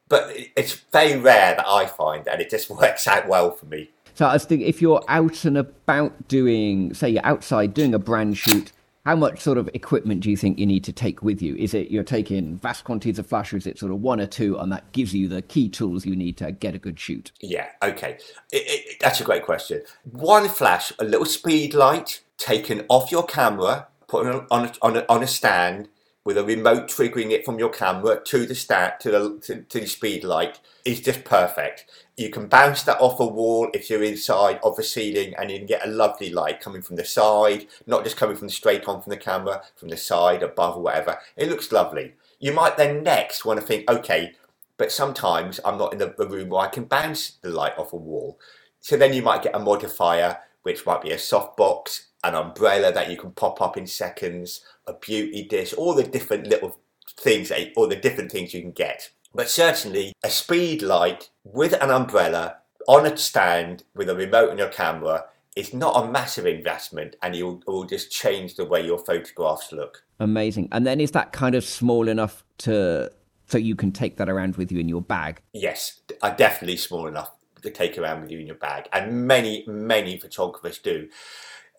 but 0.08 0.34
it's 0.54 0.84
very 0.92 1.18
rare 1.18 1.54
that 1.56 1.66
I 1.66 1.86
find, 1.86 2.28
and 2.28 2.42
it 2.42 2.50
just 2.50 2.68
works 2.82 3.08
out 3.08 3.26
well 3.26 3.50
for 3.50 3.64
me. 3.66 3.90
So 4.14 4.26
I 4.26 4.34
was 4.34 4.44
thinking, 4.44 4.68
if 4.68 4.80
you're 4.80 5.02
out 5.08 5.44
and 5.44 5.56
about 5.56 6.28
doing, 6.28 6.94
say, 6.94 7.08
you're 7.08 7.26
outside 7.26 7.74
doing 7.74 7.94
a 7.94 7.98
brand 7.98 8.38
shoot, 8.38 8.70
how 9.04 9.14
much 9.14 9.40
sort 9.40 9.58
of 9.58 9.68
equipment 9.74 10.20
do 10.20 10.30
you 10.30 10.36
think 10.36 10.58
you 10.58 10.66
need 10.66 10.84
to 10.84 10.92
take 10.92 11.22
with 11.22 11.42
you? 11.42 11.54
Is 11.56 11.74
it 11.74 11.90
you're 11.90 12.02
taking 12.02 12.56
vast 12.56 12.84
quantities 12.84 13.18
of 13.18 13.26
flash, 13.26 13.52
or 13.52 13.58
is 13.58 13.66
it 13.66 13.78
sort 13.78 13.92
of 13.92 14.00
one 14.00 14.20
or 14.20 14.26
two, 14.26 14.58
and 14.58 14.72
that 14.72 14.90
gives 14.92 15.14
you 15.14 15.28
the 15.28 15.42
key 15.42 15.68
tools 15.68 16.06
you 16.06 16.16
need 16.16 16.36
to 16.38 16.52
get 16.52 16.74
a 16.74 16.78
good 16.78 16.98
shoot? 16.98 17.30
Yeah, 17.40 17.68
okay. 17.82 18.18
It, 18.52 18.62
it, 18.66 18.96
that's 19.00 19.20
a 19.20 19.24
great 19.24 19.44
question. 19.44 19.82
One 20.04 20.48
flash, 20.48 20.92
a 20.98 21.04
little 21.04 21.26
speed 21.26 21.74
light 21.74 22.22
taken 22.38 22.84
off 22.88 23.12
your 23.12 23.24
camera, 23.24 23.88
put 24.08 24.26
on 24.26 24.46
a, 24.50 24.74
on 24.80 24.96
a, 24.96 25.04
on 25.08 25.22
a 25.22 25.26
stand 25.26 25.88
with 26.24 26.38
a 26.38 26.44
remote 26.44 26.88
triggering 26.88 27.30
it 27.30 27.44
from 27.44 27.58
your 27.58 27.68
camera 27.68 28.20
to 28.24 28.46
the 28.46 28.54
stat 28.54 28.98
to 29.00 29.10
the 29.10 29.38
to, 29.40 29.62
to 29.62 29.80
the 29.80 29.86
speed 29.86 30.24
light 30.24 30.58
is 30.84 31.00
just 31.00 31.24
perfect. 31.24 31.86
You 32.16 32.30
can 32.30 32.46
bounce 32.46 32.82
that 32.84 33.00
off 33.00 33.20
a 33.20 33.26
wall 33.26 33.68
if 33.74 33.90
you're 33.90 34.02
inside 34.02 34.60
of 34.62 34.76
the 34.76 34.82
ceiling, 34.82 35.34
and 35.36 35.50
you 35.50 35.58
can 35.58 35.66
get 35.66 35.86
a 35.86 35.90
lovely 35.90 36.30
light 36.30 36.60
coming 36.60 36.82
from 36.82 36.96
the 36.96 37.04
side, 37.04 37.66
not 37.86 38.04
just 38.04 38.16
coming 38.16 38.36
from 38.36 38.48
straight 38.48 38.86
on 38.86 39.02
from 39.02 39.10
the 39.10 39.16
camera, 39.16 39.62
from 39.76 39.88
the 39.88 39.96
side, 39.96 40.42
above, 40.42 40.76
or 40.76 40.82
whatever. 40.82 41.18
It 41.36 41.48
looks 41.48 41.72
lovely. 41.72 42.14
You 42.38 42.52
might 42.52 42.76
then 42.76 43.02
next 43.02 43.44
want 43.44 43.60
to 43.60 43.66
think, 43.66 43.90
okay, 43.90 44.32
but 44.76 44.92
sometimes 44.92 45.60
I'm 45.64 45.78
not 45.78 45.92
in 45.92 45.98
the 45.98 46.14
the 46.16 46.28
room 46.28 46.50
where 46.50 46.66
I 46.66 46.68
can 46.68 46.84
bounce 46.84 47.32
the 47.42 47.50
light 47.50 47.76
off 47.78 47.92
a 47.92 47.96
wall. 47.96 48.38
So 48.80 48.96
then 48.96 49.12
you 49.12 49.22
might 49.22 49.42
get 49.42 49.56
a 49.56 49.58
modifier, 49.58 50.38
which 50.62 50.86
might 50.86 51.02
be 51.02 51.10
a 51.10 51.16
softbox, 51.16 52.06
an 52.24 52.34
umbrella 52.34 52.90
that 52.92 53.10
you 53.10 53.16
can 53.16 53.30
pop 53.32 53.60
up 53.60 53.76
in 53.76 53.86
seconds, 53.86 54.62
a 54.86 54.94
beauty 54.94 55.44
dish, 55.44 55.72
all 55.74 55.94
the 55.94 56.02
different 56.02 56.46
little 56.46 56.80
things, 57.20 57.50
that- 57.50 57.72
all 57.76 57.86
the 57.86 57.94
different 57.94 58.32
things 58.32 58.52
you 58.54 58.60
can 58.62 58.72
get. 58.72 59.10
But 59.34 59.50
certainly 59.50 60.12
a 60.24 60.30
speed 60.30 60.82
light 60.82 61.30
with 61.44 61.74
an 61.74 61.90
umbrella 61.90 62.56
on 62.88 63.06
a 63.06 63.16
stand 63.16 63.84
with 63.94 64.08
a 64.08 64.14
remote 64.14 64.50
on 64.50 64.58
your 64.58 64.68
camera 64.68 65.26
is 65.56 65.72
not 65.72 66.02
a 66.02 66.10
massive 66.10 66.46
investment 66.46 67.16
and 67.22 67.36
you'll, 67.36 67.60
it 67.60 67.70
will 67.70 67.84
just 67.84 68.10
change 68.10 68.56
the 68.56 68.64
way 68.64 68.84
your 68.84 68.98
photographs 68.98 69.70
look. 69.72 70.02
Amazing. 70.18 70.68
And 70.72 70.86
then 70.86 71.00
is 71.00 71.12
that 71.12 71.32
kind 71.32 71.54
of 71.54 71.64
small 71.64 72.08
enough 72.08 72.44
to 72.58 73.10
so 73.46 73.58
you 73.58 73.76
can 73.76 73.92
take 73.92 74.16
that 74.16 74.28
around 74.28 74.56
with 74.56 74.72
you 74.72 74.80
in 74.80 74.88
your 74.88 75.02
bag? 75.02 75.40
Yes, 75.52 76.00
are 76.22 76.34
definitely 76.34 76.78
small 76.78 77.06
enough. 77.06 77.30
to 77.62 77.70
take 77.70 77.96
around 77.96 78.20
with 78.20 78.30
you 78.30 78.38
in 78.38 78.46
your 78.46 78.56
bag, 78.56 78.86
and 78.92 79.26
many, 79.26 79.64
many 79.66 80.18
photographers 80.18 80.78
do. 80.78 81.08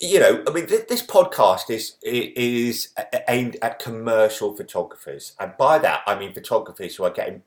You 0.02 0.20
know, 0.20 0.44
I 0.46 0.52
mean, 0.52 0.68
th- 0.68 0.88
this 0.88 1.02
podcast 1.02 1.70
is 1.70 1.96
is 2.04 2.90
aimed 3.30 3.58
at 3.62 3.80
commercial 3.80 4.56
photographers, 4.56 5.34
and 5.40 5.54
by 5.58 5.80
that 5.80 6.02
I 6.06 6.20
mean 6.20 6.34
photographers 6.34 6.96
who 6.96 7.06
are 7.06 7.12
getting 7.12 7.42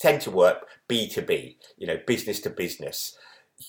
tend 0.00 0.20
to 0.22 0.30
work 0.32 0.66
B 0.88 1.08
two 1.08 1.22
B, 1.22 1.58
you 1.78 1.86
know, 1.86 1.98
business 2.06 2.40
to 2.40 2.50
business. 2.50 3.16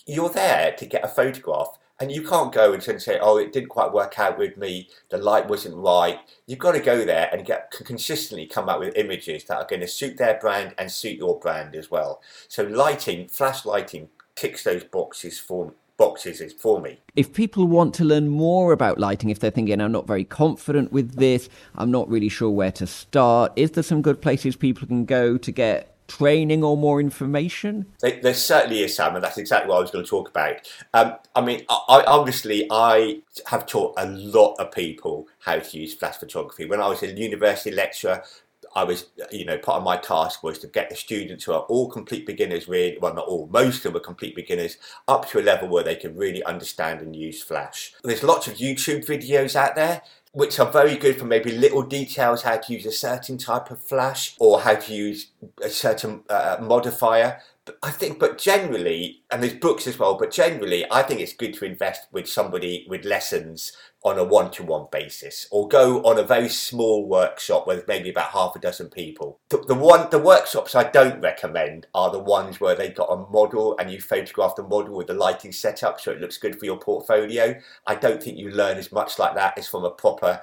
You're 0.08 0.30
there 0.30 0.74
to 0.74 0.86
get 0.88 1.06
a 1.06 1.08
photograph 1.08 1.78
and 2.00 2.12
you 2.12 2.24
can't 2.28 2.52
go 2.52 2.74
and 2.74 2.82
say, 2.84 3.20
"Oh, 3.22 3.38
it 3.38 3.54
didn't 3.54 3.70
quite 3.70 3.94
work 3.94 4.18
out 4.18 4.40
with 4.40 4.58
me. 4.58 4.90
The 5.10 5.20
light 5.20 5.48
wasn't 5.48 5.76
right." 5.76 6.20
You've 6.48 6.60
got 6.60 6.72
to 6.72 6.80
go 6.80 7.06
there 7.06 7.30
and 7.32 7.46
get 7.46 7.70
consistently 7.72 8.48
come 8.48 8.68
up 8.68 8.80
with 8.80 8.98
images 8.98 9.44
that 9.46 9.58
are 9.58 9.68
going 9.68 9.82
to 9.82 9.88
suit 9.88 10.18
their 10.18 10.40
brand 10.40 10.74
and 10.80 10.92
suit 10.92 11.18
your 11.18 11.40
brand 11.40 11.76
as 11.76 11.92
well. 11.92 12.22
So 12.48 12.64
lighting, 12.64 13.28
flash 13.28 13.64
lighting, 13.64 14.10
ticks 14.36 14.64
those 14.64 14.84
boxes 14.84 15.40
for 15.40 15.74
boxes 16.04 16.42
is 16.42 16.54
for 16.54 16.82
me. 16.82 17.00
If 17.16 17.34
people 17.34 17.66
want 17.66 17.94
to 17.96 18.04
learn 18.04 18.28
more 18.28 18.74
about 18.74 19.00
lighting, 19.00 19.30
if 19.30 19.40
they're 19.40 19.52
thinking, 19.52 19.80
I'm 19.80 19.92
not 19.92 20.08
very 20.08 20.26
confident 20.26 20.92
with 20.92 21.16
this, 21.16 21.50
I'm 21.76 21.92
not 21.92 22.10
really 22.10 22.30
sure 22.30 22.50
where 22.50 22.72
to 22.74 22.88
start, 22.88 23.54
is 23.56 23.72
there 23.72 23.84
some 23.84 24.02
good 24.02 24.22
places 24.22 24.56
people 24.56 24.88
can 24.88 25.06
go 25.06 25.38
to 25.38 25.52
get 25.52 25.94
training 26.08 26.64
or 26.64 26.76
more 26.76 27.00
information? 27.00 27.86
There 28.02 28.34
certainly 28.34 28.84
is, 28.84 28.96
Sam, 28.96 29.16
and 29.16 29.24
that's 29.24 29.38
exactly 29.38 29.70
what 29.70 29.78
I 29.78 29.82
was 29.82 29.92
going 29.92 30.04
to 30.04 30.10
talk 30.10 30.30
about. 30.30 30.56
Um, 30.94 31.16
I 31.36 31.42
mean, 31.42 31.64
I, 31.70 32.04
obviously, 32.06 32.68
I 32.70 33.22
have 33.48 33.66
taught 33.66 33.94
a 33.98 34.08
lot 34.08 34.56
of 34.56 34.72
people 34.72 35.28
how 35.40 35.60
to 35.60 35.78
use 35.78 35.94
flash 35.94 36.18
photography. 36.18 36.66
When 36.66 36.82
I 36.82 36.88
was 36.88 37.02
a 37.04 37.12
university 37.12 37.72
lecturer, 37.72 38.24
I 38.76 38.84
was, 38.84 39.08
you 39.32 39.46
know, 39.46 39.58
part 39.58 39.78
of 39.78 39.84
my 39.84 39.98
task 39.98 40.44
was 40.44 40.60
to 40.60 40.68
get 40.68 40.90
the 40.90 40.96
students 40.96 41.44
who 41.44 41.54
are 41.54 41.62
all 41.62 41.90
complete 41.90 42.26
beginners, 42.26 42.68
really, 42.68 42.98
well, 43.00 43.14
not 43.14 43.28
all, 43.28 43.48
most 43.52 43.78
of 43.78 43.94
them 43.94 43.98
are 43.98 44.06
complete 44.06 44.36
beginners, 44.36 44.78
up 45.08 45.30
to 45.30 45.40
a 45.40 45.42
level 45.42 45.68
where 45.68 45.84
they 45.84 45.96
can 45.96 46.16
really 46.16 46.44
understand 46.44 47.02
and 47.02 47.16
use 47.16 47.42
Flash. 47.42 47.94
There's 48.04 48.24
lots 48.24 48.48
of 48.48 48.56
YouTube 48.56 49.06
videos 49.06 49.56
out 49.56 49.76
there 49.76 50.02
which 50.34 50.60
are 50.60 50.72
very 50.72 50.96
good 50.98 51.18
for 51.18 51.26
maybe 51.26 51.52
little 51.52 51.84
details 51.84 52.42
how 52.42 52.58
to 52.58 52.74
use 52.74 52.88
a 52.88 52.92
certain 52.92 53.38
type 53.38 53.70
of 53.70 53.80
flash 53.80 54.36
or 54.40 54.62
how 54.62 54.74
to 54.74 54.94
use 54.94 55.28
a 55.62 55.70
certain 55.70 56.24
uh, 56.28 56.58
modifier. 56.60 57.40
I 57.82 57.92
think, 57.92 58.20
but 58.20 58.38
generally, 58.38 59.24
and 59.32 59.42
there's 59.42 59.54
books 59.54 59.88
as 59.88 59.98
well, 59.98 60.16
but 60.16 60.32
generally, 60.32 60.86
I 60.92 61.02
think 61.02 61.22
it's 61.22 61.34
good 61.34 61.54
to 61.56 61.66
invest 61.66 62.08
with 62.12 62.28
somebody 62.28 62.86
with 62.90 63.06
lessons 63.06 63.72
on 64.04 64.20
a 64.20 64.24
one-to-one 64.24 64.88
basis 64.92 65.48
or 65.50 65.70
go 65.70 66.04
on 66.04 66.20
a 66.20 66.24
very 66.24 66.50
small 66.50 67.08
workshop 67.08 67.66
with 67.66 67.88
maybe 67.88 68.10
about 68.10 68.32
half 68.32 68.54
a 68.56 68.60
dozen 68.60 68.90
people. 68.90 69.40
The, 69.48 69.60
the 69.60 69.76
one 69.76 70.10
the 70.10 70.20
workshops 70.20 70.76
i 70.76 70.84
don't 70.84 71.22
recommend 71.22 71.88
are 71.96 72.12
the 72.12 72.20
ones 72.20 72.60
where 72.60 72.76
they've 72.76 72.94
got 72.94 73.06
a 73.06 73.32
model 73.32 73.78
and 73.80 73.90
you 73.90 74.02
photograph 74.02 74.58
the 74.58 74.64
model 74.64 74.98
with 74.98 75.08
the 75.08 75.14
lighting 75.14 75.54
set 75.54 75.84
up 75.84 76.02
so 76.02 76.12
it 76.12 76.20
looks 76.20 76.38
good 76.38 76.60
for 76.60 76.66
your 76.66 76.78
portfolio. 76.78 77.56
I 77.88 77.96
don't 77.96 78.22
think 78.22 78.38
you 78.38 78.50
learn 78.52 78.78
as 78.78 78.92
much 78.92 79.20
like 79.20 79.36
that 79.36 79.58
as 79.58 79.70
from 79.70 79.86
a 79.86 79.92
proper 79.92 80.42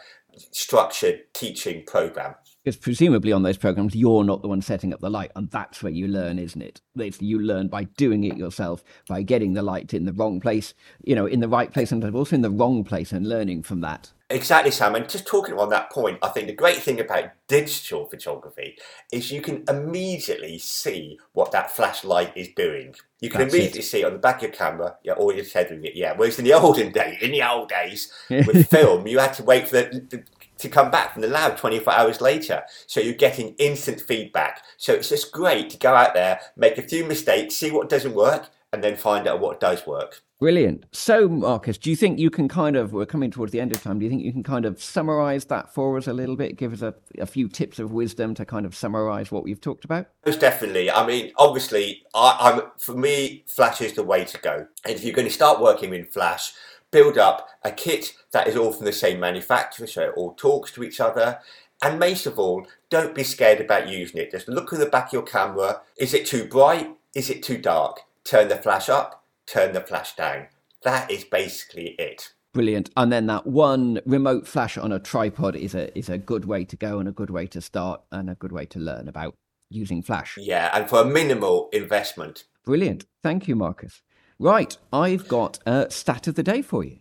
structured 0.52 1.24
teaching 1.34 1.84
program 1.84 2.34
because 2.62 2.76
presumably 2.76 3.33
on 3.33 3.43
those 3.43 3.57
programs, 3.57 3.95
you're 3.95 4.25
not 4.25 4.43
the 4.43 4.49
one 4.49 4.61
setting 4.61 4.93
up 4.93 5.00
the 5.00 5.11
light, 5.11 5.33
and 5.35 5.50
that's 5.50 5.83
where 5.83 5.93
you 5.93 6.07
learn, 6.07 6.38
isn't 6.38 6.61
it? 6.61 6.81
It's, 6.97 7.21
you 7.23 7.40
learn 7.40 7.69
by 7.69 7.85
doing 7.85 8.25
it 8.25 8.37
yourself, 8.37 8.85
by 9.09 9.23
getting 9.23 9.55
the 9.55 9.62
light 9.62 9.95
in 9.95 10.05
the 10.05 10.12
wrong 10.12 10.40
place, 10.40 10.75
you 11.02 11.14
know, 11.14 11.26
in 11.26 11.40
the 11.40 11.49
right 11.49 11.73
place, 11.73 11.90
and 11.90 12.05
also 12.14 12.37
in 12.37 12.43
the 12.43 12.50
wrong 12.50 12.85
place, 12.85 13.12
and 13.12 13.26
learning 13.26 13.62
from 13.62 13.81
that. 13.81 14.12
Exactly, 14.29 14.71
Sam. 14.71 14.95
And 14.95 15.09
just 15.09 15.26
talking 15.26 15.59
on 15.59 15.71
that 15.71 15.90
point, 15.90 16.19
I 16.23 16.29
think 16.29 16.47
the 16.47 16.52
great 16.52 16.76
thing 16.76 17.00
about 17.00 17.31
digital 17.49 18.07
photography 18.07 18.76
is 19.11 19.33
you 19.33 19.40
can 19.40 19.64
immediately 19.69 20.59
see 20.59 21.19
what 21.33 21.50
that 21.50 21.73
flashlight 21.73 22.37
is 22.37 22.49
doing. 22.55 22.95
You 23.21 23.29
can 23.29 23.40
That's 23.40 23.52
immediately 23.52 23.81
it. 23.81 23.85
see 23.85 24.02
it 24.02 24.05
on 24.05 24.12
the 24.12 24.19
back 24.19 24.37
of 24.37 24.43
your 24.43 24.52
camera, 24.52 24.97
yeah, 25.02 25.14
or 25.14 25.33
you're 25.35 25.45
tethering 25.45 25.85
it, 25.85 25.97
yeah. 25.97 26.12
Whereas 26.14 26.38
in 26.38 26.45
the 26.45 26.52
olden 26.61 26.93
days, 26.93 27.21
in 27.21 27.33
the 27.33 27.43
old 27.43 27.71
days, 27.71 28.12
with 28.31 28.69
film, 28.69 29.09
you 29.09 29.19
had 29.19 29.35
to 29.35 29.43
wait 29.43 29.69
for 29.69 29.76
the, 29.76 30.07
the 30.09 30.25
to 30.61 30.69
come 30.69 30.90
back 30.90 31.12
from 31.12 31.23
the 31.23 31.29
lab 31.29 31.57
24 31.57 31.93
hours 31.93 32.21
later. 32.21 32.62
So 32.87 33.00
you're 33.00 33.14
getting 33.14 33.55
instant 33.59 34.00
feedback. 34.00 34.62
So 34.76 34.93
it's 34.93 35.09
just 35.09 35.33
great 35.33 35.71
to 35.71 35.79
go 35.79 35.95
out 35.95 36.14
there, 36.14 36.40
make 36.57 36.79
a 36.79 36.83
few 36.83 37.05
mistakes, 37.05 37.57
see 37.57 37.71
what 37.71 37.88
doesn't 37.88 38.14
work, 38.14 38.49
and 38.73 38.85
then 38.85 38.97
find 38.97 39.26
out 39.26 39.40
what 39.40 39.61
does 39.61 39.87
work. 39.87 40.23
Brilliant. 40.40 40.87
So, 40.90 41.29
Marcus, 41.29 41.76
do 41.76 41.90
you 41.90 41.97
think 41.97 42.19
you 42.19 42.31
can 42.31 42.49
kind 42.49 42.75
of, 42.75 42.95
we're 42.95 43.05
coming 43.05 43.31
towards 43.31 43.52
the 43.52 43.61
end 43.61 43.76
of 43.76 43.83
time, 43.83 43.99
do 43.99 44.07
you 44.07 44.11
think 44.11 44.23
you 44.23 44.33
can 44.33 44.43
kind 44.43 44.64
of 44.64 44.83
summarize 44.83 45.45
that 45.47 45.75
for 45.75 45.99
us 45.99 46.07
a 46.07 46.14
little 46.14 46.35
bit? 46.35 46.57
Give 46.57 46.73
us 46.73 46.81
a, 46.81 46.95
a 47.19 47.26
few 47.26 47.47
tips 47.47 47.79
of 47.79 47.93
wisdom 47.93 48.35
to 48.37 48.47
kind 48.47 48.64
of 48.64 48.75
summarize 48.75 49.31
what 49.31 49.45
we've 49.45 49.61
talked 49.61 49.85
about? 49.85 50.07
Most 50.25 50.40
definitely. 50.40 50.90
I 50.90 51.07
mean, 51.07 51.33
obviously, 51.37 52.05
I, 52.14 52.52
am 52.52 52.62
for 52.79 52.95
me, 52.95 53.45
Flash 53.49 53.83
is 53.83 53.93
the 53.93 54.02
way 54.02 54.25
to 54.25 54.38
go. 54.38 54.67
And 54.87 54.95
if 54.95 55.05
you're 55.05 55.12
going 55.12 55.29
to 55.29 55.35
start 55.35 55.61
working 55.61 55.93
in 55.93 56.07
Flash, 56.07 56.55
build 56.90 57.18
up 57.18 57.49
a 57.62 57.70
kit 57.70 58.14
that 58.32 58.47
is 58.47 58.56
all 58.56 58.73
from 58.73 58.85
the 58.85 58.92
same 58.92 59.20
manufacturer 59.20 59.87
so 59.87 60.02
it 60.02 60.14
all 60.16 60.35
talks 60.35 60.73
to 60.73 60.85
each 60.85 61.00
other. 61.00 61.38
And 61.82 61.99
most 61.99 62.26
of 62.26 62.38
all, 62.38 62.66
don't 62.90 63.14
be 63.14 63.25
scared 63.25 63.61
about 63.61 63.88
using 63.88 64.20
it. 64.20 64.30
Just 64.30 64.49
look 64.49 64.73
in 64.73 64.80
the 64.80 64.87
back 64.87 65.09
of 65.09 65.12
your 65.14 65.23
camera. 65.23 65.80
Is 65.97 66.12
it 66.12 66.26
too 66.26 66.44
bright? 66.44 66.94
Is 67.14 67.30
it 67.30 67.42
too 67.42 67.59
dark? 67.59 68.00
Turn 68.25 68.49
the 68.49 68.56
flash 68.56 68.88
up, 68.88 69.25
turn 69.47 69.73
the 69.73 69.80
flash 69.80 70.14
down. 70.14 70.49
That 70.82 71.11
is 71.11 71.25
basically 71.25 71.94
it. 71.99 72.32
Brilliant. 72.52 72.90
And 72.97 73.12
then 73.12 73.26
that 73.26 73.47
one 73.47 74.00
remote 74.04 74.47
flash 74.47 74.76
on 74.76 74.92
a 74.92 74.99
tripod 74.99 75.56
is 75.56 75.75
a 75.75 75.97
is 75.97 76.09
a 76.09 76.18
good 76.18 76.44
way 76.44 76.64
to 76.64 76.76
go 76.76 76.99
and 76.99 77.09
a 77.09 77.12
good 77.12 77.30
way 77.30 77.47
to 77.47 77.61
start 77.61 78.02
and 78.11 78.28
a 78.28 78.35
good 78.35 78.52
way 78.52 78.66
to 78.66 78.78
learn 78.78 79.09
about 79.09 79.35
using 79.70 80.02
flash. 80.02 80.37
Yeah, 80.37 80.70
and 80.75 80.88
for 80.88 81.00
a 81.00 81.04
minimal 81.04 81.68
investment. 81.73 82.44
Brilliant. 82.64 83.04
Thank 83.23 83.47
you, 83.49 83.56
Marcus. 83.56 84.02
Right, 84.42 84.75
I've 84.90 85.28
got 85.28 85.59
a 85.66 85.90
stat 85.90 86.26
of 86.26 86.35
the 86.35 86.42
day 86.42 86.62
for 86.62 86.82
you. 86.82 86.97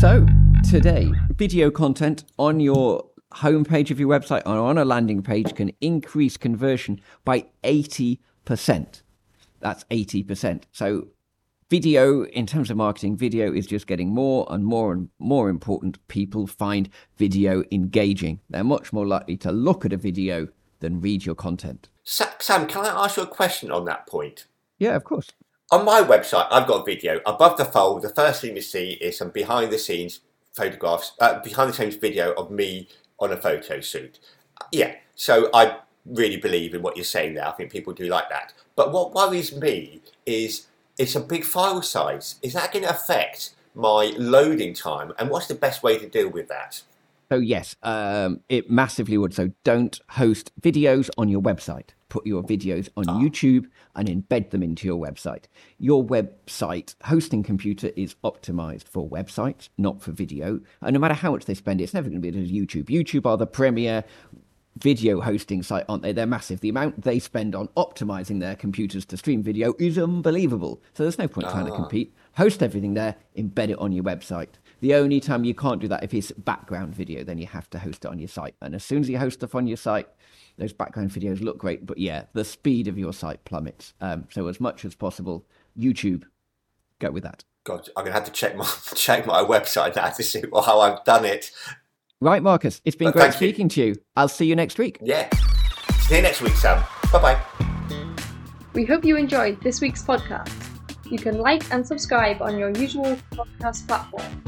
So, 0.00 0.24
today, 0.70 1.10
video 1.34 1.72
content 1.72 2.22
on 2.38 2.60
your 2.60 3.04
homepage 3.32 3.90
of 3.90 3.98
your 3.98 4.08
website 4.08 4.42
or 4.46 4.56
on 4.56 4.78
a 4.78 4.84
landing 4.84 5.20
page 5.20 5.52
can 5.56 5.72
increase 5.80 6.36
conversion 6.36 7.00
by 7.24 7.46
80%. 7.64 8.20
That's 9.58 9.82
80%. 9.90 10.62
So, 10.70 11.08
video, 11.68 12.24
in 12.26 12.46
terms 12.46 12.70
of 12.70 12.76
marketing, 12.76 13.16
video 13.16 13.52
is 13.52 13.66
just 13.66 13.88
getting 13.88 14.14
more 14.14 14.46
and 14.48 14.64
more 14.64 14.92
and 14.92 15.08
more 15.18 15.50
important. 15.50 15.98
People 16.06 16.46
find 16.46 16.88
video 17.16 17.64
engaging. 17.72 18.38
They're 18.48 18.62
much 18.62 18.92
more 18.92 19.08
likely 19.08 19.36
to 19.38 19.50
look 19.50 19.84
at 19.84 19.92
a 19.92 19.96
video 19.96 20.46
than 20.80 21.00
read 21.00 21.24
your 21.24 21.34
content. 21.34 21.88
Sam, 22.04 22.66
can 22.66 22.84
I 22.84 23.04
ask 23.04 23.16
you 23.16 23.24
a 23.24 23.26
question 23.26 23.70
on 23.70 23.84
that 23.84 24.06
point? 24.06 24.46
Yeah, 24.78 24.96
of 24.96 25.04
course. 25.04 25.28
On 25.70 25.84
my 25.84 26.00
website, 26.00 26.46
I've 26.50 26.66
got 26.66 26.82
a 26.82 26.84
video. 26.84 27.20
Above 27.26 27.58
the 27.58 27.64
fold, 27.64 28.02
the 28.02 28.08
first 28.08 28.40
thing 28.40 28.56
you 28.56 28.62
see 28.62 28.92
is 28.92 29.18
some 29.18 29.30
behind 29.30 29.70
the 29.70 29.78
scenes 29.78 30.20
photographs, 30.52 31.12
uh, 31.20 31.40
behind 31.40 31.70
the 31.70 31.74
scenes 31.74 31.94
video 31.94 32.32
of 32.32 32.50
me 32.50 32.88
on 33.20 33.32
a 33.32 33.36
photo 33.36 33.80
shoot. 33.80 34.18
Yeah, 34.72 34.94
so 35.14 35.50
I 35.52 35.78
really 36.06 36.38
believe 36.38 36.74
in 36.74 36.82
what 36.82 36.96
you're 36.96 37.04
saying 37.04 37.34
there. 37.34 37.46
I 37.46 37.52
think 37.52 37.70
people 37.70 37.92
do 37.92 38.06
like 38.06 38.28
that. 38.30 38.54
But 38.76 38.92
what 38.92 39.12
worries 39.12 39.54
me 39.54 40.00
is 40.24 40.66
it's 40.96 41.14
a 41.14 41.20
big 41.20 41.44
file 41.44 41.82
size. 41.82 42.36
Is 42.42 42.54
that 42.54 42.72
going 42.72 42.84
to 42.84 42.90
affect 42.90 43.50
my 43.74 44.12
loading 44.16 44.74
time? 44.74 45.12
And 45.18 45.30
what's 45.30 45.46
the 45.46 45.54
best 45.54 45.82
way 45.82 45.98
to 45.98 46.08
deal 46.08 46.28
with 46.28 46.48
that? 46.48 46.82
So 47.30 47.38
yes, 47.38 47.76
um, 47.82 48.40
it 48.48 48.70
massively 48.70 49.18
would. 49.18 49.34
So 49.34 49.50
don't 49.64 50.00
host 50.10 50.50
videos 50.60 51.10
on 51.18 51.28
your 51.28 51.42
website. 51.42 51.90
Put 52.08 52.26
your 52.26 52.42
videos 52.42 52.88
on 52.96 53.04
oh. 53.06 53.12
YouTube 53.12 53.66
and 53.94 54.08
embed 54.08 54.50
them 54.50 54.62
into 54.62 54.86
your 54.86 54.98
website. 54.98 55.44
Your 55.78 56.02
website 56.02 56.94
hosting 57.04 57.42
computer 57.42 57.90
is 57.96 58.14
optimized 58.24 58.84
for 58.84 59.08
websites, 59.08 59.68
not 59.76 60.00
for 60.00 60.12
video. 60.12 60.60
And 60.80 60.94
no 60.94 61.00
matter 61.00 61.14
how 61.14 61.32
much 61.32 61.44
they 61.44 61.54
spend, 61.54 61.82
it's 61.82 61.92
never 61.92 62.08
going 62.08 62.22
to 62.22 62.32
be 62.32 62.42
as 62.42 62.50
YouTube. 62.50 62.84
YouTube 62.84 63.26
are 63.26 63.36
the 63.36 63.46
premier 63.46 64.04
video 64.78 65.20
hosting 65.20 65.62
site, 65.62 65.84
aren't 65.88 66.02
they? 66.02 66.12
They're 66.12 66.26
massive. 66.26 66.60
The 66.60 66.68
amount 66.68 67.02
they 67.02 67.18
spend 67.18 67.54
on 67.54 67.68
optimizing 67.76 68.40
their 68.40 68.56
computers 68.56 69.04
to 69.06 69.16
stream 69.16 69.42
video 69.42 69.74
is 69.78 69.98
unbelievable. 69.98 70.80
So 70.94 71.02
there's 71.02 71.18
no 71.18 71.28
point 71.28 71.48
trying 71.48 71.66
to 71.66 71.72
ah. 71.72 71.76
compete. 71.76 72.14
Host 72.36 72.62
everything 72.62 72.94
there, 72.94 73.16
embed 73.36 73.70
it 73.70 73.78
on 73.78 73.92
your 73.92 74.04
website. 74.04 74.50
The 74.80 74.94
only 74.94 75.20
time 75.20 75.44
you 75.44 75.54
can't 75.54 75.80
do 75.80 75.88
that 75.88 76.04
if 76.04 76.14
it's 76.14 76.30
background 76.32 76.94
video, 76.94 77.24
then 77.24 77.38
you 77.38 77.46
have 77.46 77.68
to 77.70 77.78
host 77.78 78.04
it 78.04 78.08
on 78.08 78.18
your 78.18 78.28
site. 78.28 78.54
And 78.62 78.74
as 78.74 78.84
soon 78.84 79.00
as 79.00 79.08
you 79.08 79.18
host 79.18 79.40
stuff 79.40 79.54
on 79.54 79.66
your 79.66 79.76
site, 79.76 80.06
those 80.56 80.72
background 80.72 81.10
videos 81.10 81.40
look 81.40 81.58
great, 81.58 81.86
but 81.86 81.98
yeah, 81.98 82.24
the 82.32 82.44
speed 82.44 82.88
of 82.88 82.98
your 82.98 83.12
site 83.12 83.44
plummets. 83.44 83.94
Um, 84.00 84.26
so 84.30 84.46
as 84.46 84.60
much 84.60 84.84
as 84.84 84.94
possible, 84.94 85.46
YouTube, 85.78 86.24
go 86.98 87.10
with 87.10 87.22
that. 87.24 87.44
God, 87.64 87.88
I'm 87.96 88.04
gonna 88.04 88.14
have 88.14 88.24
to 88.24 88.32
check 88.32 88.56
my 88.56 88.64
check 88.94 89.26
my 89.26 89.42
website 89.42 89.96
now 89.96 90.08
to 90.08 90.22
see 90.22 90.42
how 90.52 90.80
I've 90.80 91.04
done 91.04 91.24
it. 91.24 91.50
Right, 92.20 92.42
Marcus, 92.42 92.80
it's 92.84 92.96
been 92.96 93.12
but 93.12 93.14
great 93.14 93.32
speaking 93.34 93.66
you. 93.66 93.70
to 93.70 93.82
you. 93.82 93.96
I'll 94.16 94.28
see 94.28 94.46
you 94.46 94.56
next 94.56 94.78
week. 94.78 94.98
Yeah, 95.00 95.28
see 96.00 96.16
you 96.16 96.22
next 96.22 96.42
week, 96.42 96.54
Sam. 96.54 96.82
Bye 97.12 97.20
bye. 97.22 97.40
We 98.74 98.84
hope 98.84 99.04
you 99.04 99.16
enjoyed 99.16 99.60
this 99.62 99.80
week's 99.80 100.02
podcast. 100.02 100.52
You 101.10 101.18
can 101.18 101.38
like 101.38 101.72
and 101.72 101.86
subscribe 101.86 102.42
on 102.42 102.58
your 102.58 102.70
usual 102.70 103.16
podcast 103.30 103.86
platform. 103.86 104.42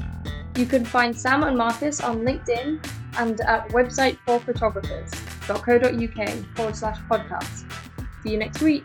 You 0.57 0.67
can 0.67 0.85
find 0.85 1.17
Sam 1.17 1.45
and 1.45 1.57
Marcus 1.57 2.01
on 2.01 2.23
LinkedIn 2.23 2.85
and 3.19 3.41
at 3.43 3.69
Website 3.69 4.19
for 4.27 4.41
Photographers. 4.41 5.15
forward 6.57 6.77
slash 6.77 6.99
podcast. 7.09 7.65
See 8.23 8.31
you 8.33 8.39
next 8.39 8.61
week. 8.61 8.85